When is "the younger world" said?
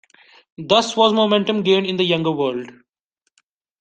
1.97-2.71